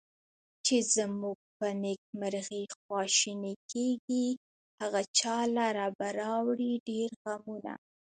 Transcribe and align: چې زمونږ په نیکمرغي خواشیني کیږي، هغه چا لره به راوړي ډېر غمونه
چې 0.65 0.75
زمونږ 0.95 1.39
په 1.57 1.67
نیکمرغي 1.83 2.63
خواشیني 2.79 3.53
کیږي، 3.71 4.25
هغه 4.79 5.01
چا 5.19 5.37
لره 5.57 5.85
به 5.97 6.07
راوړي 6.21 6.73
ډېر 6.87 7.09
غمونه 7.23 7.73